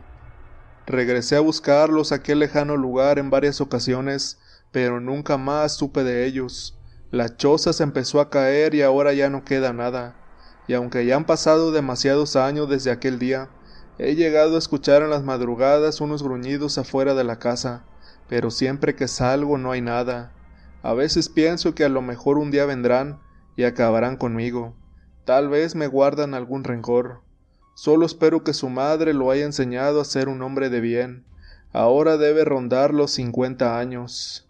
Regresé 0.86 1.36
a 1.36 1.42
buscarlos 1.42 2.12
a 2.12 2.16
aquel 2.16 2.40
lejano 2.40 2.78
lugar 2.78 3.20
en 3.20 3.30
varias 3.30 3.60
ocasiones, 3.60 4.40
pero 4.72 5.02
nunca 5.02 5.38
más 5.38 5.74
supe 5.74 6.06
de 6.06 6.26
ellos. 6.26 6.80
La 7.12 7.36
choza 7.36 7.74
se 7.74 7.84
empezó 7.84 8.22
a 8.22 8.30
caer 8.30 8.76
y 8.76 8.82
ahora 8.82 9.12
ya 9.12 9.30
no 9.30 9.44
queda 9.44 9.74
nada. 9.74 10.16
Y 10.68 10.74
aunque 10.74 11.06
ya 11.06 11.18
han 11.18 11.26
pasado 11.26 11.72
demasiados 11.72 12.38
años 12.38 12.70
desde 12.70 12.92
aquel 12.92 13.20
día, 13.20 13.50
he 13.98 14.16
llegado 14.16 14.56
a 14.56 14.60
escuchar 14.60 15.02
en 15.02 15.10
las 15.10 15.24
madrugadas 15.24 16.00
unos 16.00 16.24
gruñidos 16.24 16.78
afuera 16.78 17.14
de 17.14 17.24
la 17.26 17.40
casa, 17.40 17.84
pero 18.30 18.52
siempre 18.52 18.96
que 18.96 19.10
salgo 19.10 19.58
no 19.58 19.72
hay 19.72 19.82
nada. 19.82 20.32
A 20.82 20.94
veces 20.94 21.28
pienso 21.28 21.76
que 21.76 21.84
a 21.84 21.90
lo 21.90 22.02
mejor 22.02 22.38
un 22.38 22.52
día 22.52 22.66
vendrán 22.66 23.25
y 23.56 23.64
acabarán 23.64 24.18
conmigo. 24.18 24.76
Tal 25.26 25.50
vez 25.50 25.76
me 25.76 25.88
guardan 25.88 26.34
algún 26.34 26.64
rencor. 26.64 27.22
Solo 27.74 28.06
espero 28.06 28.44
que 28.44 28.54
su 28.54 28.70
madre 28.70 29.14
lo 29.14 29.32
haya 29.32 29.46
enseñado 29.46 30.00
a 30.00 30.06
ser 30.06 30.30
un 30.30 30.42
hombre 30.42 30.70
de 30.70 30.82
bien. 30.82 31.26
Ahora 31.74 32.18
debe 32.18 32.46
rondar 32.46 32.94
los 32.94 33.12
cincuenta 33.12 33.80
años. 33.80 34.45